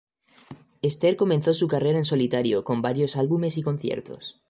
Esther 0.81 1.15
comenzó 1.15 1.53
su 1.53 1.67
carrera 1.67 1.99
en 1.99 2.05
solitario 2.05 2.63
con 2.63 2.81
varios 2.81 3.17
Álbumes 3.17 3.59
y 3.59 3.61
conciertos. 3.61 4.39